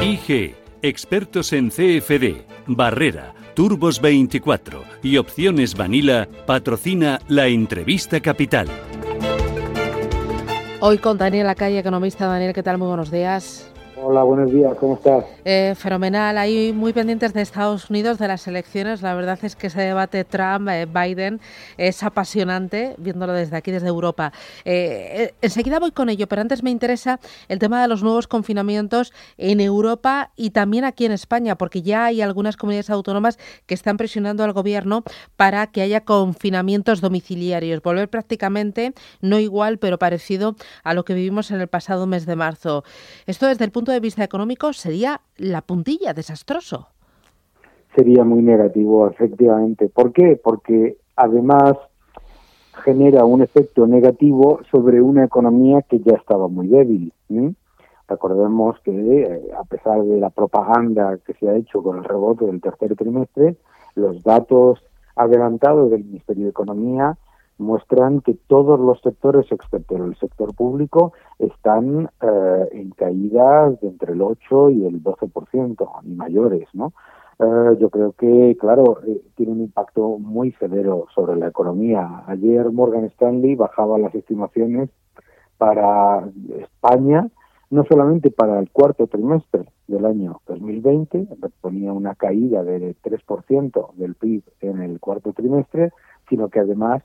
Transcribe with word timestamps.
IG, 0.00 0.54
expertos 0.80 1.52
en 1.52 1.70
CFD, 1.70 2.44
Barrera, 2.68 3.34
Turbos 3.54 4.00
24 4.00 4.84
y 5.02 5.16
Opciones 5.16 5.76
Vanilla, 5.76 6.28
patrocina 6.46 7.18
la 7.26 7.48
entrevista 7.48 8.20
capital. 8.20 8.68
Hoy 10.78 10.98
con 10.98 11.18
Daniel 11.18 11.52
Calle, 11.56 11.80
economista. 11.80 12.28
Daniel, 12.28 12.54
¿qué 12.54 12.62
tal? 12.62 12.78
Muy 12.78 12.86
buenos 12.86 13.10
días. 13.10 13.72
Hola, 14.00 14.22
buenos 14.22 14.52
días, 14.52 14.74
¿cómo 14.78 14.94
estás? 14.94 15.24
Eh, 15.44 15.74
fenomenal, 15.76 16.38
ahí 16.38 16.72
muy 16.72 16.92
pendientes 16.92 17.34
de 17.34 17.42
Estados 17.42 17.90
Unidos, 17.90 18.18
de 18.18 18.28
las 18.28 18.46
elecciones. 18.46 19.02
La 19.02 19.14
verdad 19.14 19.38
es 19.42 19.56
que 19.56 19.66
ese 19.66 19.80
debate 19.80 20.24
Trump-Biden 20.24 21.40
es 21.76 22.02
apasionante, 22.04 22.94
viéndolo 22.98 23.32
desde 23.32 23.56
aquí, 23.56 23.72
desde 23.72 23.88
Europa. 23.88 24.32
Eh, 24.64 25.08
eh, 25.12 25.34
enseguida 25.42 25.80
voy 25.80 25.90
con 25.90 26.10
ello, 26.10 26.28
pero 26.28 26.42
antes 26.42 26.62
me 26.62 26.70
interesa 26.70 27.18
el 27.48 27.58
tema 27.58 27.82
de 27.82 27.88
los 27.88 28.02
nuevos 28.04 28.28
confinamientos 28.28 29.12
en 29.36 29.60
Europa 29.60 30.30
y 30.36 30.50
también 30.50 30.84
aquí 30.84 31.04
en 31.04 31.12
España, 31.12 31.58
porque 31.58 31.82
ya 31.82 32.04
hay 32.04 32.22
algunas 32.22 32.56
comunidades 32.56 32.90
autónomas 32.90 33.38
que 33.66 33.74
están 33.74 33.96
presionando 33.96 34.44
al 34.44 34.52
gobierno 34.52 35.02
para 35.36 35.66
que 35.66 35.82
haya 35.82 36.04
confinamientos 36.04 37.00
domiciliarios, 37.00 37.82
volver 37.82 38.08
prácticamente, 38.08 38.92
no 39.20 39.40
igual, 39.40 39.78
pero 39.78 39.98
parecido 39.98 40.54
a 40.84 40.94
lo 40.94 41.04
que 41.04 41.14
vivimos 41.14 41.50
en 41.50 41.60
el 41.60 41.66
pasado 41.68 42.06
mes 42.06 42.26
de 42.26 42.36
marzo. 42.36 42.84
Esto 43.26 43.46
desde 43.46 43.64
el 43.64 43.72
punto 43.72 43.87
de 43.92 44.00
vista 44.00 44.24
económico 44.24 44.72
sería 44.72 45.20
la 45.36 45.62
puntilla, 45.62 46.14
desastroso. 46.14 46.88
Sería 47.94 48.24
muy 48.24 48.42
negativo, 48.42 49.08
efectivamente. 49.08 49.88
¿Por 49.88 50.12
qué? 50.12 50.40
Porque 50.42 50.98
además 51.16 51.74
genera 52.84 53.24
un 53.24 53.42
efecto 53.42 53.86
negativo 53.86 54.60
sobre 54.70 55.02
una 55.02 55.24
economía 55.24 55.82
que 55.82 56.00
ya 56.00 56.14
estaba 56.14 56.48
muy 56.48 56.68
débil. 56.68 57.12
Recordemos 58.08 58.78
que 58.80 58.92
eh, 58.92 59.50
a 59.58 59.64
pesar 59.64 60.02
de 60.02 60.18
la 60.18 60.30
propaganda 60.30 61.18
que 61.26 61.34
se 61.34 61.48
ha 61.48 61.56
hecho 61.56 61.82
con 61.82 61.98
el 61.98 62.04
rebote 62.04 62.46
del 62.46 62.60
tercer 62.60 62.96
trimestre, 62.96 63.56
los 63.94 64.22
datos 64.22 64.82
adelantados 65.16 65.90
del 65.90 66.04
Ministerio 66.04 66.44
de 66.44 66.50
Economía 66.50 67.18
muestran 67.58 68.20
que 68.20 68.34
todos 68.46 68.78
los 68.78 69.00
sectores, 69.00 69.50
excepto 69.50 69.96
el 69.96 70.16
sector 70.16 70.54
público, 70.54 71.12
están 71.38 72.08
eh, 72.22 72.68
en 72.72 72.90
caídas 72.90 73.80
de 73.80 73.88
entre 73.88 74.12
el 74.12 74.22
8 74.22 74.70
y 74.70 74.86
el 74.86 75.02
12%, 75.02 75.88
y 76.04 76.14
mayores, 76.14 76.68
¿no? 76.72 76.92
Eh, 77.40 77.76
yo 77.78 77.90
creo 77.90 78.12
que, 78.12 78.56
claro, 78.58 78.98
eh, 79.06 79.22
tiene 79.36 79.52
un 79.52 79.60
impacto 79.60 80.18
muy 80.18 80.52
severo 80.52 81.06
sobre 81.14 81.36
la 81.36 81.48
economía. 81.48 82.24
Ayer 82.26 82.70
Morgan 82.72 83.04
Stanley 83.04 83.54
bajaba 83.54 83.98
las 83.98 84.14
estimaciones 84.14 84.90
para 85.56 86.28
España, 86.60 87.28
no 87.70 87.84
solamente 87.84 88.30
para 88.30 88.58
el 88.58 88.70
cuarto 88.70 89.06
trimestre 89.06 89.66
del 89.86 90.06
año 90.06 90.40
2020, 90.46 91.28
ponía 91.60 91.92
una 91.92 92.14
caída 92.14 92.64
de 92.64 92.96
3% 93.02 93.94
del 93.94 94.14
PIB 94.14 94.42
en 94.60 94.82
el 94.82 94.98
cuarto 95.00 95.32
trimestre, 95.32 95.92
sino 96.28 96.48
que 96.48 96.60
además 96.60 97.02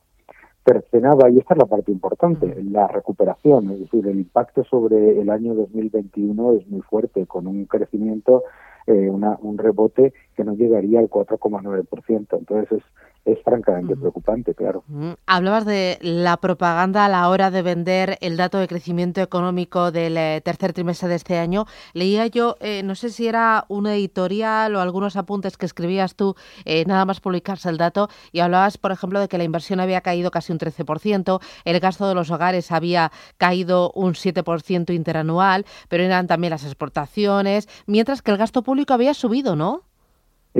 cercenaba, 0.65 1.29
y 1.29 1.39
esta 1.39 1.53
es 1.53 1.59
la 1.59 1.65
parte 1.65 1.91
importante, 1.91 2.55
la 2.63 2.87
recuperación, 2.87 3.71
es 3.71 3.79
decir, 3.81 4.07
el 4.07 4.17
impacto 4.17 4.63
sobre 4.63 5.19
el 5.19 5.29
año 5.29 5.53
2021 5.53 6.53
es 6.53 6.67
muy 6.67 6.81
fuerte, 6.81 7.25
con 7.25 7.47
un 7.47 7.65
crecimiento, 7.65 8.43
eh, 8.87 9.09
una, 9.09 9.37
un 9.41 9.57
rebote 9.57 10.13
que 10.35 10.43
no 10.43 10.53
llegaría 10.53 10.99
al 10.99 11.09
4,9%. 11.09 12.37
Entonces 12.37 12.71
es 12.71 12.83
es 13.25 13.41
francamente 13.41 13.95
preocupante, 13.95 14.53
claro. 14.53 14.83
Hablabas 15.25 15.65
de 15.65 15.97
la 16.01 16.37
propaganda 16.37 17.05
a 17.05 17.09
la 17.09 17.29
hora 17.29 17.51
de 17.51 17.61
vender 17.61 18.17
el 18.19 18.35
dato 18.35 18.57
de 18.57 18.67
crecimiento 18.67 19.21
económico 19.21 19.91
del 19.91 20.17
eh, 20.17 20.41
tercer 20.43 20.73
trimestre 20.73 21.07
de 21.07 21.15
este 21.15 21.37
año. 21.37 21.65
Leía 21.93 22.27
yo, 22.27 22.57
eh, 22.59 22.83
no 22.83 22.95
sé 22.95 23.09
si 23.09 23.27
era 23.27 23.65
una 23.69 23.95
editorial 23.95 24.75
o 24.75 24.81
algunos 24.81 25.15
apuntes 25.15 25.55
que 25.55 25.65
escribías 25.65 26.15
tú, 26.15 26.35
eh, 26.65 26.83
nada 26.85 27.05
más 27.05 27.21
publicarse 27.21 27.69
el 27.69 27.77
dato, 27.77 28.09
y 28.33 28.41
hablabas, 28.41 28.77
por 28.77 28.91
ejemplo, 28.91 29.21
de 29.21 29.29
que 29.29 29.37
la 29.37 29.45
inversión 29.45 29.79
había 29.79 30.01
caído 30.01 30.29
casi 30.29 30.51
un 30.51 30.59
13%, 30.59 31.39
el 31.63 31.79
gasto 31.79 32.07
de 32.07 32.15
los 32.15 32.29
hogares 32.29 32.71
había 32.71 33.11
caído 33.37 33.91
un 33.95 34.15
7% 34.15 34.93
interanual, 34.93 35.65
pero 35.87 36.03
eran 36.03 36.27
también 36.27 36.51
las 36.51 36.65
exportaciones, 36.65 37.69
mientras 37.87 38.21
que 38.21 38.31
el 38.31 38.37
gasto 38.37 38.63
público 38.63 38.72
había 38.93 39.13
subido, 39.13 39.55
¿no? 39.55 39.81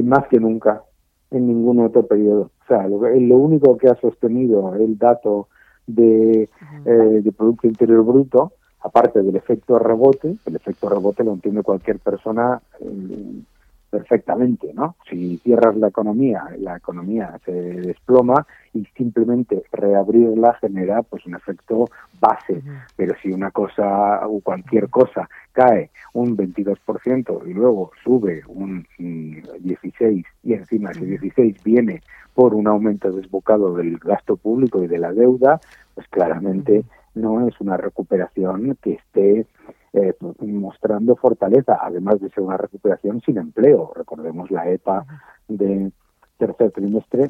más 0.02 0.28
que 0.28 0.40
nunca 0.40 0.84
en 1.32 1.48
ningún 1.48 1.80
otro 1.80 2.06
periodo. 2.06 2.52
O 2.64 2.68
sea, 2.68 2.88
lo, 2.88 3.00
lo 3.00 3.38
único 3.38 3.78
que 3.78 3.90
ha 3.90 3.96
sostenido 3.96 4.76
el 4.76 4.98
dato 4.98 5.48
de, 5.88 6.50
eh, 6.86 6.92
de 7.24 7.32
Producto 7.32 7.68
Interior 7.68 8.04
Bruto, 8.04 8.54
aparte 8.82 9.22
del 9.22 9.36
efecto 9.36 9.80
rebote, 9.80 10.36
el 10.46 10.56
efecto 10.56 10.90
rebote 10.90 11.24
lo 11.24 11.34
entiende 11.34 11.64
cualquier 11.64 12.00
persona 12.00 12.62
eh, 12.80 13.42
perfectamente, 13.94 14.74
¿no? 14.74 14.96
Si 15.08 15.38
cierras 15.44 15.76
la 15.76 15.90
economía, 15.90 16.46
la 16.58 16.78
economía 16.78 17.40
se 17.46 17.52
desploma 17.52 18.48
y 18.74 18.84
simplemente 18.98 19.62
reabrirla 19.72 20.56
genera 20.56 21.04
pues 21.04 21.24
un 21.28 21.36
efecto 21.36 21.86
base, 22.20 22.64
pero 22.96 23.14
si 23.22 23.32
una 23.32 23.52
cosa 23.52 24.28
o 24.28 24.42
cualquier 24.42 24.90
cosa 24.90 25.30
cae 25.52 25.92
un 26.14 26.36
22% 26.36 27.48
y 27.48 27.54
luego 27.54 27.92
sube 28.04 28.42
un 28.48 28.88
16 28.98 30.26
y 30.42 30.54
encima 30.54 30.90
ese 30.90 31.06
16 31.06 31.64
viene 31.64 32.02
por 32.34 32.56
un 32.56 32.66
aumento 32.66 33.12
desbocado 33.12 33.76
del 33.76 34.00
gasto 34.00 34.38
público 34.38 34.84
y 34.84 34.88
de 34.88 34.98
la 34.98 35.14
deuda, 35.14 35.62
pues 35.94 36.08
claramente 36.08 36.84
no 37.14 37.48
es 37.48 37.62
una 37.62 37.78
recuperación 37.78 38.76
que 38.82 38.94
esté 38.94 39.46
eh, 39.94 40.16
mostrando 40.40 41.16
fortaleza, 41.16 41.78
además 41.82 42.20
de 42.20 42.30
ser 42.30 42.44
una 42.44 42.58
recuperación 42.58 43.22
sin 43.22 43.38
empleo. 43.38 43.92
Recordemos 43.96 44.50
la 44.52 44.70
EPA 44.70 45.06
de 45.48 45.92
tercer 46.38 46.72
trimestre 46.72 47.30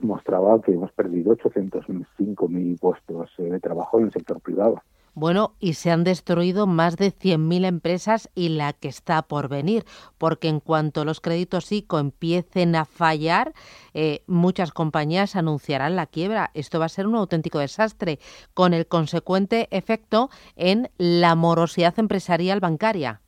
mostraba 0.00 0.60
que 0.62 0.72
hemos 0.72 0.92
perdido 0.92 1.36
805.000 1.36 2.78
puestos 2.78 3.30
eh, 3.38 3.42
de 3.42 3.60
trabajo 3.60 3.98
en 3.98 4.06
el 4.06 4.12
sector 4.12 4.40
privado. 4.40 4.80
Bueno, 5.18 5.54
y 5.58 5.72
se 5.72 5.90
han 5.90 6.04
destruido 6.04 6.68
más 6.68 6.96
de 6.96 7.06
100.000 7.06 7.66
empresas 7.66 8.30
y 8.36 8.50
la 8.50 8.72
que 8.72 8.86
está 8.86 9.22
por 9.22 9.48
venir, 9.48 9.82
porque 10.16 10.46
en 10.46 10.60
cuanto 10.60 11.04
los 11.04 11.20
créditos 11.20 11.72
ICO 11.72 11.98
empiecen 11.98 12.76
a 12.76 12.84
fallar, 12.84 13.52
eh, 13.94 14.20
muchas 14.28 14.70
compañías 14.70 15.34
anunciarán 15.34 15.96
la 15.96 16.06
quiebra. 16.06 16.52
Esto 16.54 16.78
va 16.78 16.84
a 16.84 16.88
ser 16.88 17.08
un 17.08 17.16
auténtico 17.16 17.58
desastre, 17.58 18.20
con 18.54 18.74
el 18.74 18.86
consecuente 18.86 19.66
efecto 19.72 20.30
en 20.54 20.88
la 20.98 21.34
morosidad 21.34 21.98
empresarial 21.98 22.60
bancaria. 22.60 23.20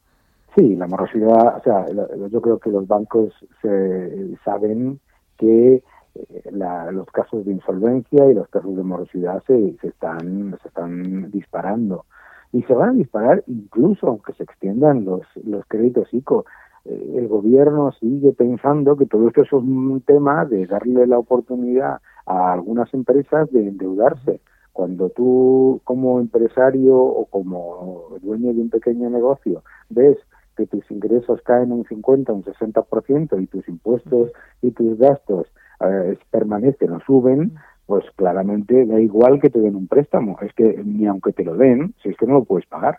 Sí, 0.54 0.76
la 0.76 0.86
morosidad, 0.86 1.56
o 1.56 1.62
sea, 1.64 1.86
yo 2.30 2.40
creo 2.40 2.60
que 2.60 2.70
los 2.70 2.86
bancos 2.86 3.34
se, 3.62 4.36
saben 4.44 5.00
que 5.38 5.82
eh, 6.14 6.50
los 6.92 7.06
casos 7.10 7.44
de 7.44 7.52
insolvencia 7.52 8.30
y 8.30 8.34
los 8.34 8.48
casos 8.48 8.76
de 8.76 8.82
morosidad 8.82 9.42
se, 9.46 9.76
se, 9.80 9.88
están, 9.88 10.56
se 10.62 10.68
están 10.68 11.30
disparando. 11.30 12.04
Y 12.52 12.62
se 12.62 12.74
van 12.74 12.90
a 12.90 12.92
disparar 12.94 13.44
incluso 13.46 14.08
aunque 14.08 14.32
se 14.34 14.42
extiendan 14.42 15.04
los, 15.04 15.22
los 15.44 15.64
créditos 15.66 16.12
ICO. 16.12 16.44
Eh, 16.84 17.14
el 17.16 17.28
gobierno 17.28 17.92
sigue 17.92 18.32
pensando 18.32 18.96
que 18.96 19.06
todo 19.06 19.28
esto 19.28 19.42
es 19.42 19.52
un 19.52 20.02
tema 20.06 20.44
de 20.44 20.66
darle 20.66 21.06
la 21.06 21.18
oportunidad 21.18 22.00
a 22.26 22.52
algunas 22.52 22.92
empresas 22.94 23.50
de 23.52 23.68
endeudarse. 23.68 24.40
Cuando 24.72 25.10
tú 25.10 25.80
como 25.84 26.20
empresario 26.20 26.96
o 26.96 27.26
como 27.26 28.18
dueño 28.22 28.54
de 28.54 28.60
un 28.60 28.70
pequeño 28.70 29.10
negocio 29.10 29.62
ves 29.88 30.16
que 30.56 30.66
tus 30.66 30.88
ingresos 30.90 31.40
caen 31.42 31.72
un 31.72 31.84
50, 31.84 32.32
un 32.32 32.44
60% 32.44 33.42
y 33.42 33.46
tus 33.46 33.68
impuestos 33.68 34.32
y 34.62 34.70
tus 34.72 34.98
gastos 34.98 35.46
eh, 35.80 36.18
permanecen 36.30 36.92
o 36.92 37.00
suben, 37.00 37.54
pues 37.86 38.04
claramente 38.16 38.86
da 38.86 39.00
igual 39.00 39.40
que 39.40 39.50
te 39.50 39.60
den 39.60 39.76
un 39.76 39.88
préstamo. 39.88 40.38
Es 40.42 40.52
que 40.54 40.80
ni 40.84 41.06
aunque 41.06 41.32
te 41.32 41.44
lo 41.44 41.56
den, 41.56 41.94
si 42.02 42.10
es 42.10 42.16
que 42.16 42.26
no 42.26 42.34
lo 42.34 42.44
puedes 42.44 42.66
pagar. 42.66 42.98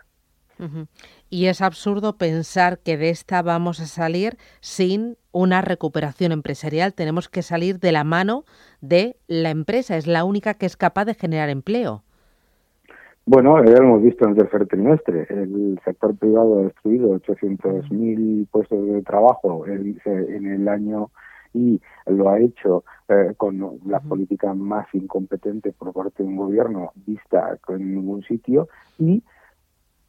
Y 1.28 1.46
es 1.46 1.60
absurdo 1.60 2.18
pensar 2.18 2.78
que 2.78 2.96
de 2.96 3.10
esta 3.10 3.42
vamos 3.42 3.80
a 3.80 3.86
salir 3.86 4.36
sin 4.60 5.16
una 5.32 5.60
recuperación 5.60 6.30
empresarial. 6.30 6.94
Tenemos 6.94 7.28
que 7.28 7.42
salir 7.42 7.80
de 7.80 7.90
la 7.90 8.04
mano 8.04 8.44
de 8.80 9.16
la 9.26 9.50
empresa. 9.50 9.96
Es 9.96 10.06
la 10.06 10.24
única 10.24 10.54
que 10.54 10.66
es 10.66 10.76
capaz 10.76 11.04
de 11.06 11.14
generar 11.14 11.48
empleo. 11.48 12.04
Bueno, 13.24 13.64
ya 13.64 13.72
lo 13.72 13.84
hemos 13.84 14.02
visto 14.02 14.24
en 14.24 14.32
el 14.32 14.36
tercer 14.36 14.66
trimestre. 14.66 15.26
El 15.30 15.80
sector 15.84 16.16
privado 16.16 16.58
ha 16.58 16.62
destruido 16.64 17.18
800.000 17.20 18.48
puestos 18.50 18.86
de 18.86 19.02
trabajo 19.02 19.64
en 19.66 20.46
el 20.46 20.68
año 20.68 21.10
y 21.54 21.80
lo 22.06 22.30
ha 22.30 22.40
hecho 22.40 22.84
eh, 23.08 23.34
con 23.36 23.80
la 23.86 24.00
política 24.00 24.54
más 24.54 24.86
incompetente 24.94 25.72
por 25.72 25.92
parte 25.92 26.22
de 26.22 26.28
un 26.28 26.36
gobierno 26.36 26.92
vista 27.06 27.58
en 27.68 27.94
ningún 27.94 28.22
sitio 28.22 28.68
y 28.98 29.22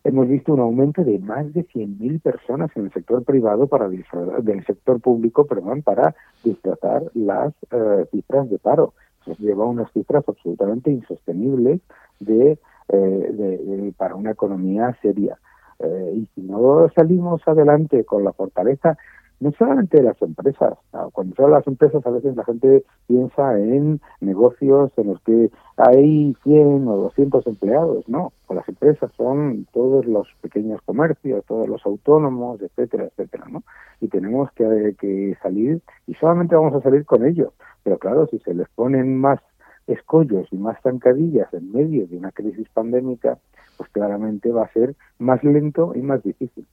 hemos 0.04 0.28
visto 0.28 0.54
un 0.54 0.60
aumento 0.60 1.04
de 1.04 1.20
más 1.20 1.54
de 1.54 1.66
100.000 1.66 2.22
personas 2.22 2.72
en 2.76 2.86
el 2.86 2.94
sector 2.94 3.24
privado 3.24 3.68
para 3.68 3.88
del 3.88 4.66
sector 4.66 5.00
público, 5.00 5.46
perdón, 5.46 5.82
para 5.82 6.16
disfrazar 6.44 7.04
las 7.14 7.54
eh, 7.72 8.06
cifras 8.12 8.50
de 8.50 8.60
paro. 8.60 8.94
Se 9.26 9.36
lleva 9.36 9.66
unas 9.66 9.92
cifras 9.94 10.26
absolutamente 10.28 10.92
insostenibles 10.92 11.80
de, 12.20 12.60
eh, 12.90 12.98
de, 12.98 13.94
para 13.98 14.16
una 14.16 14.32
economía 14.32 14.98
seria. 15.02 15.38
Eh, 15.80 16.14
y 16.16 16.26
si 16.36 16.42
no 16.42 16.90
salimos 16.96 17.42
adelante 17.48 18.04
con 18.04 18.24
la 18.24 18.34
fortaleza, 18.34 18.98
no 19.44 19.52
solamente 19.58 19.98
de 19.98 20.04
las 20.04 20.22
empresas, 20.22 20.74
cuando 21.12 21.36
se 21.36 21.44
habla 21.44 21.58
de 21.58 21.60
las 21.60 21.68
empresas 21.68 22.06
a 22.06 22.10
veces 22.10 22.36
la 22.36 22.46
gente 22.46 22.84
piensa 23.08 23.60
en 23.60 24.00
negocios 24.22 24.92
en 24.98 25.08
los 25.08 25.22
que 25.22 25.52
hay 25.76 26.34
100 26.44 26.88
o 26.88 26.96
200 26.96 27.46
empleados, 27.48 28.08
no, 28.08 28.32
pues 28.48 28.58
las 28.58 28.70
empresas 28.70 29.12
son 29.18 29.68
todos 29.74 30.06
los 30.06 30.28
pequeños 30.42 30.82
comercios, 30.86 31.44
todos 31.46 31.68
los 31.68 31.86
autónomos, 31.86 32.62
etcétera, 32.62 33.06
etcétera, 33.06 33.46
¿no? 33.50 33.64
Y 34.00 34.08
tenemos 34.08 34.50
que, 34.54 34.96
que 34.98 35.36
salir, 35.44 35.82
y 36.08 36.14
solamente 36.14 36.56
vamos 36.56 36.74
a 36.76 36.82
salir 36.82 37.06
con 37.06 37.26
ellos, 37.26 37.52
pero 37.84 37.98
claro, 37.98 38.28
si 38.28 38.40
se 38.40 38.54
les 38.54 38.70
ponen 38.70 39.18
más 39.18 39.42
escollos 39.88 40.48
y 40.52 40.58
más 40.58 40.78
zancadillas 40.82 41.54
en 41.54 41.72
medio 41.72 42.08
de 42.08 42.18
una 42.18 42.32
crisis 42.32 42.68
pandémica, 42.74 43.38
pues 43.78 43.90
claramente 43.90 44.52
va 44.52 44.64
a 44.64 44.74
ser 44.74 44.96
más 45.18 45.44
lento 45.44 45.94
y 45.96 46.02
más 46.02 46.24
difícil. 46.24 46.66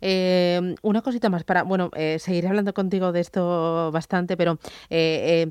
Eh, 0.00 0.74
una 0.82 1.02
cosita 1.02 1.28
más 1.28 1.44
para, 1.44 1.62
bueno, 1.62 1.90
eh, 1.94 2.18
seguiré 2.18 2.48
hablando 2.48 2.72
contigo 2.74 3.12
de 3.12 3.20
esto 3.20 3.90
bastante, 3.92 4.36
pero 4.36 4.58
eh, 4.88 5.50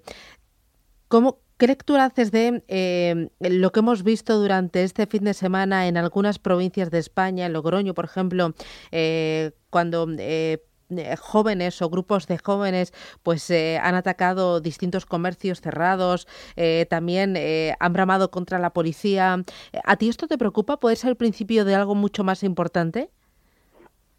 ¿cómo, 1.08 1.38
¿Qué 1.58 1.68
lectura 1.68 2.06
haces 2.06 2.32
de 2.32 3.30
lo 3.42 3.72
que 3.72 3.80
hemos 3.82 4.04
visto 4.04 4.40
durante 4.40 4.84
este 4.84 5.08
fin 5.08 5.26
de 5.26 5.34
semana 5.34 5.88
en 5.90 5.98
algunas 5.98 6.40
provincias 6.40 6.90
de 6.90 7.00
España, 7.00 7.46
en 7.46 7.52
Logroño, 7.52 7.94
por 7.94 8.06
ejemplo, 8.06 8.54
cuando 9.70 10.08
eh, 10.18 10.64
jóvenes 11.20 11.82
o 11.82 11.90
grupos 11.90 12.28
de 12.28 12.38
jóvenes 12.38 12.94
pues 13.24 13.50
eh, 13.50 13.80
han 13.82 13.96
atacado 13.96 14.60
distintos 14.60 15.06
comercios 15.06 15.62
cerrados, 15.62 16.28
eh, 16.56 16.86
también 16.90 17.36
han 17.80 17.94
bramado 17.94 18.32
contra 18.32 18.60
la 18.60 18.72
policía. 18.72 19.44
¿A 19.84 19.96
ti 19.98 20.10
esto 20.10 20.28
te 20.28 20.38
preocupa? 20.38 20.78
¿Puede 20.78 20.96
ser 20.96 21.12
el 21.12 21.16
principio 21.16 21.66
de 21.66 21.76
algo 21.76 21.96
mucho 21.96 22.24
más 22.24 22.44
importante? 22.44 23.10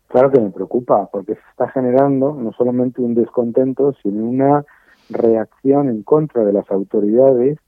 Claro 0.08 0.30
que 0.30 0.40
me 0.40 0.50
preocupa, 0.50 1.08
porque 1.12 1.34
se 1.34 1.40
está 1.50 1.68
generando 1.68 2.34
no 2.34 2.52
solamente 2.52 3.00
un 3.00 3.14
descontento, 3.14 3.94
sino 4.02 4.24
una 4.24 4.64
reacción 5.08 5.88
en 5.88 6.02
contra 6.02 6.44
de 6.44 6.52
las 6.52 6.68
autoridades, 6.70 7.58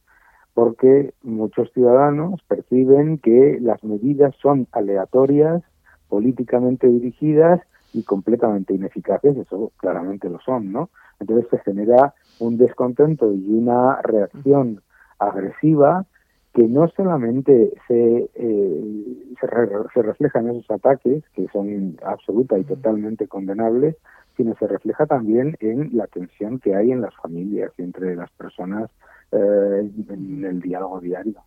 porque 0.55 1.15
muchos 1.23 1.71
ciudadanos 1.73 2.43
perciben 2.49 3.19
que 3.19 3.59
las 3.61 3.83
medidas 3.85 4.35
son 4.43 4.67
aleatorias, 4.73 5.63
políticamente 6.09 6.89
dirigidas 6.89 7.61
y 7.93 8.03
completamente 8.03 8.75
ineficaces, 8.75 9.37
eso 9.37 9.73
claramente 9.77 10.29
lo 10.29 10.41
son, 10.41 10.73
¿no? 10.73 10.91
Entonces 11.21 11.47
se 11.51 11.59
genera 11.59 12.15
un 12.39 12.57
descontento 12.57 13.33
y 13.33 13.45
una 13.51 14.01
reacción 14.03 14.81
agresiva 15.19 16.07
que 16.55 16.65
no 16.65 16.89
solamente 16.89 17.73
se, 17.89 18.31
eh, 18.35 19.35
se, 19.41 20.03
refleja 20.03 20.41
en 20.41 20.51
esos 20.51 20.71
ataques, 20.71 21.25
que 21.35 21.47
son 21.49 21.97
absoluta 22.05 22.59
y 22.59 22.65
totalmente 22.65 23.27
condenables, 23.27 23.97
sino 24.37 24.55
se 24.57 24.67
refleja 24.67 25.07
también 25.07 25.57
en 25.61 25.91
la 25.97 26.07
tensión 26.07 26.59
que 26.59 26.75
hay 26.75 26.93
en 26.93 27.01
las 27.01 27.15
familias 27.17 27.73
y 27.79 27.83
entre 27.83 28.17
las 28.17 28.31
personas 28.33 28.91
eh, 29.33 29.91
en 30.11 30.45
el 30.45 30.61
diálogo 30.61 31.01
diario. 31.01 31.43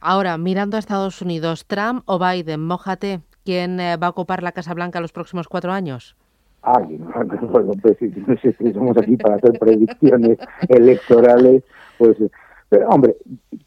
Ahora, 0.00 0.36
mirando 0.38 0.76
a 0.76 0.80
Estados 0.80 1.22
Unidos, 1.22 1.66
Trump 1.66 2.02
o 2.06 2.18
Biden, 2.18 2.66
mójate, 2.66 3.20
¿Quién 3.44 3.78
eh, 3.78 3.96
va 3.96 4.06
a 4.08 4.10
ocupar 4.10 4.42
la 4.42 4.52
Casa 4.52 4.74
Blanca 4.74 5.00
los 5.00 5.12
próximos 5.12 5.48
cuatro 5.48 5.72
años? 5.72 6.16
Ay, 6.62 6.98
no, 6.98 7.12
pues, 7.52 7.66
no, 7.66 8.36
sé 8.40 8.54
si 8.58 8.72
somos 8.72 8.96
aquí 8.96 9.18
para 9.18 9.36
hacer 9.36 9.58
predicciones 9.58 10.38
electorales, 10.68 11.62
pues, 11.98 12.16
pero 12.70 12.88
hombre, 12.88 13.16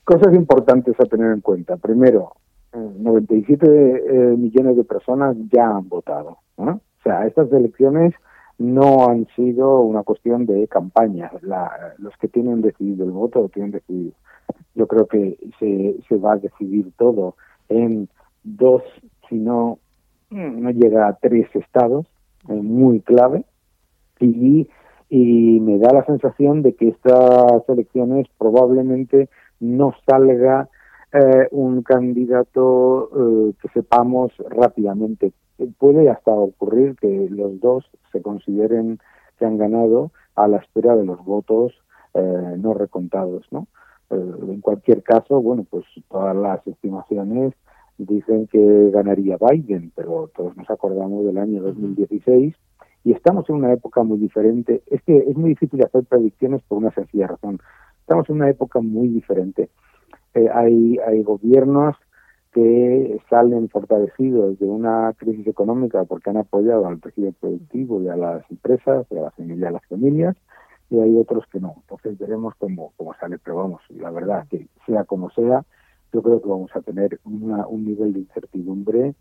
cosas 0.04 0.34
importantes 0.34 1.00
a 1.00 1.06
tener 1.06 1.32
en 1.32 1.42
cuenta. 1.42 1.78
Primero, 1.78 2.34
97 2.74 3.66
eh, 3.66 4.36
millones 4.36 4.78
de 4.78 4.84
personas 4.84 5.38
ya 5.52 5.70
han 5.70 5.88
votado. 5.88 6.40
O 6.56 6.80
sea, 7.04 7.28
estas 7.28 7.52
elecciones 7.52 8.14
no 8.58 9.08
han 9.08 9.28
sido 9.36 9.82
una 9.82 10.04
cuestión 10.04 10.48
de 10.48 10.68
campaña. 10.68 11.32
los 12.00 12.18
que 12.18 12.28
tienen 12.28 12.62
decidido 12.62 13.06
el 13.06 13.12
voto 13.12 13.42
lo 13.42 13.50
tienen 13.50 13.72
decidido. 13.72 14.14
Yo 14.74 14.88
creo 14.88 15.08
que 15.08 15.38
se, 15.60 15.98
se 16.08 16.18
va 16.18 16.34
a 16.34 16.38
decidir 16.38 16.92
todo 16.98 17.36
en 17.70 18.10
dos 18.44 18.82
si 19.30 19.36
no, 19.36 19.80
llega 20.30 21.08
a 21.08 21.18
tres 21.18 21.48
estados, 21.56 22.06
muy 22.48 23.02
clave, 23.02 23.46
y, 24.20 24.68
y 25.10 25.60
me 25.60 25.78
da 25.78 25.94
la 25.94 26.06
sensación 26.06 26.62
de 26.62 26.76
que 26.76 26.90
estas 26.90 27.68
elecciones 27.70 28.28
probablemente 28.38 29.30
no 29.60 29.94
salga 30.06 30.70
eh, 31.14 31.48
un 31.52 31.84
candidato 31.84 33.10
eh, 33.16 33.54
que 33.62 33.70
sepamos 33.70 34.32
rápidamente. 34.50 35.32
Puede 35.78 36.10
hasta 36.10 36.32
ocurrir 36.32 36.96
que 36.98 37.28
los 37.30 37.60
dos 37.62 37.90
se 38.12 38.22
consideren 38.22 39.00
que 39.40 39.46
han 39.46 39.58
ganado 39.58 40.12
a 40.36 40.48
la 40.48 40.58
espera 40.58 40.96
de 40.96 41.06
los 41.06 41.24
votos 41.24 41.74
eh, 42.14 42.56
no 42.58 42.74
recontados, 42.74 43.46
¿no? 43.52 43.68
en 44.10 44.62
cualquier 44.62 45.04
caso, 45.04 45.42
bueno, 45.42 45.66
pues 45.70 45.84
todas 46.10 46.34
las 46.34 46.66
estimaciones 46.66 47.54
dicen 47.98 48.48
que 48.48 48.92
ganaría 48.92 49.38
Biden, 49.38 49.92
pero 49.96 50.30
todos 50.36 50.56
nos 50.56 50.70
acordamos 50.70 51.26
del 51.26 51.38
año 51.38 51.62
2016 51.62 52.56
y 53.04 53.12
estamos 53.12 53.50
en 53.50 53.56
una 53.56 53.74
época 53.74 54.04
muy 54.04 54.18
diferente. 54.18 54.82
Es 54.88 55.02
que 55.04 55.18
es 55.18 55.36
muy 55.36 55.52
difícil 55.52 55.84
hacer 55.84 56.04
predicciones 56.04 56.62
por 56.68 56.78
una 56.78 56.92
sencilla 56.92 57.28
razón. 57.28 57.60
Estamos 58.02 58.30
en 58.30 58.36
una 58.36 58.50
época 58.50 58.80
muy 58.80 59.08
diferente. 59.08 59.70
Eh, 60.34 60.50
hay, 60.54 60.98
hay 61.06 61.24
gobiernos 61.24 61.96
que 62.54 63.20
salen 63.30 63.70
fortalecidos 63.70 64.58
de 64.60 64.66
una 64.66 65.14
crisis 65.18 65.48
económica 65.48 66.04
porque 66.06 66.30
han 66.30 66.38
apoyado 66.38 66.88
al 66.88 67.00
tejido 67.00 67.32
productivo 67.34 68.02
y 68.02 68.08
a 68.08 68.16
las 68.16 68.50
empresas 68.50 69.06
y 69.12 69.18
a 69.18 69.22
las, 69.22 69.34
a 69.40 69.72
las 69.72 69.86
familias 69.88 70.36
y 70.90 71.00
hay 71.00 71.18
otros 71.18 71.46
que 71.52 71.60
no. 71.60 71.76
Entonces 71.78 72.18
veremos 72.18 72.54
cómo, 72.58 72.94
cómo 72.98 73.14
sale, 73.20 73.38
pero 73.40 73.58
vamos, 73.58 73.82
la 73.90 74.12
verdad 74.12 74.48
que 74.50 74.68
sea 74.86 75.04
como 75.04 75.30
sea, 75.32 75.66
yo 76.14 76.22
creo 76.22 76.42
que 76.42 76.50
vamos 76.50 76.72
a 76.76 76.82
tener 76.82 77.20
un 77.24 77.86
nivel 77.86 78.14
de 78.14 78.20
incertidumbre 78.20 79.16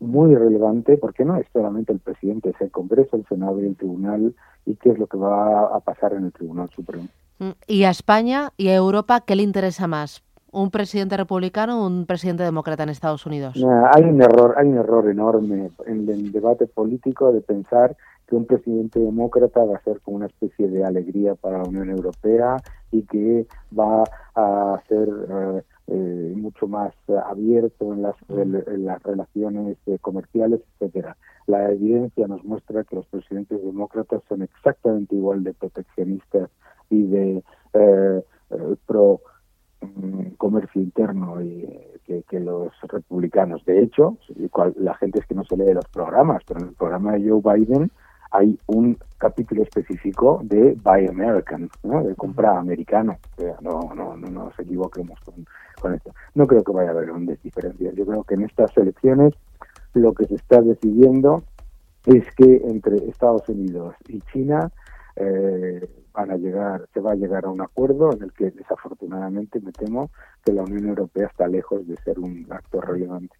muy 0.00 0.34
relevante, 0.34 0.96
porque 0.96 1.24
no 1.24 1.36
es 1.36 1.46
solamente 1.52 1.92
el 1.92 1.98
presidente, 1.98 2.50
es 2.50 2.60
el 2.60 2.70
Congreso, 2.70 3.16
el 3.16 3.26
Senado 3.26 3.60
y 3.60 3.66
el 3.66 3.76
Tribunal, 3.76 4.34
y 4.66 4.76
qué 4.76 4.90
es 4.90 4.98
lo 4.98 5.06
que 5.06 5.16
va 5.16 5.74
a 5.74 5.80
pasar 5.80 6.12
en 6.14 6.24
el 6.24 6.32
Tribunal 6.32 6.70
Supremo. 6.70 7.08
Mm, 7.38 7.50
¿Y 7.66 7.84
a 7.84 7.90
España 7.90 8.50
y 8.56 8.68
a 8.68 8.74
Europa 8.74 9.22
qué 9.26 9.36
le 9.36 9.42
interesa 9.42 9.86
más? 9.86 10.22
¿Un 10.52 10.70
presidente 10.70 11.16
republicano 11.16 11.82
o 11.82 11.86
un 11.86 12.04
presidente 12.06 12.42
demócrata 12.42 12.82
en 12.82 12.90
Estados 12.90 13.24
Unidos? 13.24 13.56
hay 13.92 14.02
un 14.02 14.20
error, 14.20 14.54
hay 14.58 14.68
un 14.68 14.76
error 14.76 15.08
enorme 15.08 15.70
en 15.86 16.08
el 16.08 16.30
debate 16.30 16.66
político 16.66 17.32
de 17.32 17.40
pensar 17.40 17.96
que 18.28 18.36
un 18.36 18.44
presidente 18.44 19.00
demócrata 19.00 19.64
va 19.64 19.76
a 19.76 19.82
ser 19.82 20.00
como 20.00 20.18
una 20.18 20.26
especie 20.26 20.68
de 20.68 20.84
alegría 20.84 21.34
para 21.36 21.58
la 21.58 21.64
Unión 21.64 21.88
Europea 21.88 22.56
y 22.90 23.02
que 23.02 23.46
va 23.78 24.04
a 24.34 24.80
ser 24.88 25.08
eh, 25.08 25.62
eh, 25.88 26.32
mucho 26.36 26.68
más 26.68 26.94
abierto 27.26 27.92
en 27.92 28.02
las, 28.02 28.14
en 28.28 28.84
las 28.84 29.02
relaciones 29.02 29.76
eh, 29.86 29.98
comerciales, 30.00 30.60
etcétera. 30.74 31.16
La 31.46 31.70
evidencia 31.70 32.26
nos 32.28 32.44
muestra 32.44 32.84
que 32.84 32.96
los 32.96 33.06
presidentes 33.06 33.62
demócratas 33.62 34.22
son 34.28 34.42
exactamente 34.42 35.16
igual 35.16 35.42
de 35.42 35.54
proteccionistas 35.54 36.50
y 36.88 37.02
de 37.04 37.44
eh, 37.72 38.22
pro 38.86 39.20
mm, 39.80 40.34
comercio 40.38 40.80
interno 40.80 41.42
y, 41.42 41.68
que, 42.04 42.22
que, 42.28 42.38
los 42.38 42.72
republicanos. 42.82 43.64
De 43.64 43.82
hecho, 43.82 44.18
la 44.76 44.94
gente 44.94 45.20
es 45.20 45.26
que 45.26 45.34
no 45.34 45.44
se 45.44 45.56
lee 45.56 45.74
los 45.74 45.88
programas, 45.88 46.42
pero 46.46 46.60
en 46.60 46.68
el 46.68 46.74
programa 46.74 47.12
de 47.12 47.28
Joe 47.28 47.40
Biden 47.56 47.90
hay 48.32 48.58
un 48.66 48.98
capítulo 49.18 49.62
específico 49.62 50.40
de 50.42 50.76
Buy 50.82 51.06
American, 51.06 51.70
¿no? 51.82 52.02
de 52.02 52.14
compra 52.14 52.58
americano. 52.58 53.18
no, 53.60 53.92
no, 53.94 54.16
no 54.16 54.30
nos 54.30 54.58
equivoquemos 54.58 55.20
con, 55.20 55.46
con 55.80 55.94
esto. 55.94 56.14
No 56.34 56.46
creo 56.46 56.64
que 56.64 56.72
vaya 56.72 56.88
a 56.88 56.92
haber 56.92 57.06
grandes 57.06 57.42
diferencias. 57.42 57.94
Yo 57.94 58.06
creo 58.06 58.24
que 58.24 58.34
en 58.34 58.42
estas 58.42 58.76
elecciones 58.76 59.34
lo 59.94 60.14
que 60.14 60.26
se 60.26 60.36
está 60.36 60.62
decidiendo 60.62 61.42
es 62.06 62.24
que 62.34 62.62
entre 62.64 62.96
Estados 63.08 63.48
Unidos 63.48 63.94
y 64.08 64.20
China 64.32 64.70
eh, 65.16 65.88
van 66.12 66.30
a 66.30 66.36
llegar, 66.36 66.88
se 66.92 67.00
va 67.00 67.12
a 67.12 67.16
llegar 67.16 67.44
a 67.44 67.50
un 67.50 67.60
acuerdo 67.60 68.12
en 68.12 68.22
el 68.22 68.32
que 68.32 68.50
desafortunadamente 68.50 69.60
me 69.60 69.72
temo 69.72 70.10
que 70.44 70.52
la 70.52 70.62
Unión 70.62 70.88
Europea 70.88 71.26
está 71.26 71.46
lejos 71.46 71.86
de 71.86 71.96
ser 71.98 72.18
un 72.18 72.46
actor 72.50 72.88
relevante. 72.88 73.36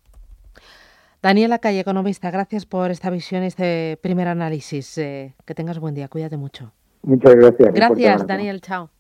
Daniela 1.23 1.61
Calle, 1.61 1.79
economista, 1.79 2.33
gracias 2.33 2.67
por 2.67 2.91
esta 2.91 3.09
visión, 3.09 3.45
este 3.45 3.97
primer 4.03 4.27
análisis. 4.27 4.99
Eh, 4.99 5.35
que 5.45 5.55
tengas 5.55 5.79
buen 5.79 5.95
día, 5.95 6.09
cuídate 6.09 6.37
mucho. 6.37 6.73
Muchas 7.03 7.37
gracias. 7.37 7.73
Gracias, 7.73 8.27
Daniel, 8.27 8.61
chao. 8.61 8.91